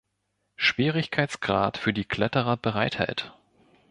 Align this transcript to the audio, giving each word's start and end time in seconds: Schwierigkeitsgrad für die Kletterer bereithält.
Schwierigkeitsgrad 0.55 1.77
für 1.77 1.93
die 1.93 2.05
Kletterer 2.05 2.57
bereithält. 2.57 3.37